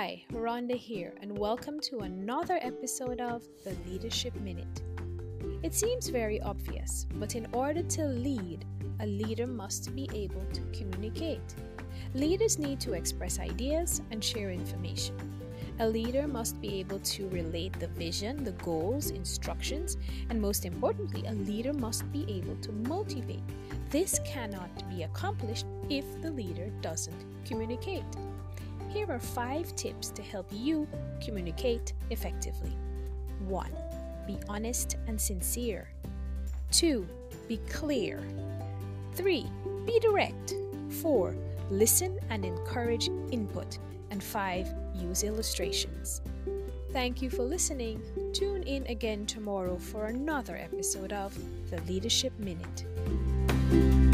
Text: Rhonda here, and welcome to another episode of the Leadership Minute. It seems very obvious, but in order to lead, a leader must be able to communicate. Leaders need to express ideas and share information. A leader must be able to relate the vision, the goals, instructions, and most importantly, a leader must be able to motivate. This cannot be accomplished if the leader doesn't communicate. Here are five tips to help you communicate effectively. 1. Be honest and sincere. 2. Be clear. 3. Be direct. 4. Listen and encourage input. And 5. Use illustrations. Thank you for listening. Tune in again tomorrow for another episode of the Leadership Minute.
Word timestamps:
Rhonda 0.00 0.76
here, 0.76 1.12
and 1.20 1.38
welcome 1.38 1.78
to 1.80 1.98
another 1.98 2.58
episode 2.62 3.20
of 3.20 3.42
the 3.64 3.76
Leadership 3.86 4.34
Minute. 4.36 4.80
It 5.62 5.74
seems 5.74 6.08
very 6.08 6.40
obvious, 6.40 7.06
but 7.16 7.36
in 7.36 7.46
order 7.52 7.82
to 7.82 8.06
lead, 8.06 8.64
a 9.00 9.06
leader 9.06 9.46
must 9.46 9.94
be 9.94 10.08
able 10.14 10.42
to 10.54 10.62
communicate. 10.72 11.54
Leaders 12.14 12.58
need 12.58 12.80
to 12.80 12.94
express 12.94 13.38
ideas 13.38 14.00
and 14.10 14.24
share 14.24 14.50
information. 14.50 15.16
A 15.80 15.86
leader 15.86 16.26
must 16.26 16.58
be 16.62 16.80
able 16.80 17.00
to 17.00 17.28
relate 17.28 17.78
the 17.78 17.88
vision, 17.88 18.42
the 18.42 18.52
goals, 18.52 19.10
instructions, 19.10 19.98
and 20.30 20.40
most 20.40 20.64
importantly, 20.64 21.26
a 21.26 21.34
leader 21.34 21.74
must 21.74 22.10
be 22.10 22.24
able 22.26 22.56
to 22.62 22.72
motivate. 22.72 23.44
This 23.90 24.18
cannot 24.24 24.70
be 24.88 25.02
accomplished 25.02 25.66
if 25.90 26.06
the 26.22 26.30
leader 26.30 26.70
doesn't 26.80 27.22
communicate. 27.44 28.04
Here 28.92 29.06
are 29.08 29.20
five 29.20 29.74
tips 29.76 30.10
to 30.10 30.22
help 30.22 30.48
you 30.50 30.88
communicate 31.24 31.92
effectively. 32.10 32.76
1. 33.46 33.70
Be 34.26 34.36
honest 34.48 34.96
and 35.06 35.20
sincere. 35.20 35.88
2. 36.72 37.06
Be 37.46 37.58
clear. 37.68 38.20
3. 39.14 39.46
Be 39.86 40.00
direct. 40.00 40.54
4. 41.02 41.36
Listen 41.70 42.18
and 42.30 42.44
encourage 42.44 43.08
input. 43.30 43.78
And 44.10 44.20
5. 44.20 44.66
Use 44.96 45.22
illustrations. 45.22 46.20
Thank 46.92 47.22
you 47.22 47.30
for 47.30 47.44
listening. 47.44 48.02
Tune 48.32 48.64
in 48.64 48.84
again 48.86 49.24
tomorrow 49.24 49.78
for 49.78 50.06
another 50.06 50.56
episode 50.56 51.12
of 51.12 51.38
the 51.70 51.80
Leadership 51.82 52.32
Minute. 52.40 54.09